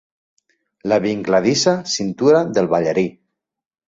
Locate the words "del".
2.59-2.71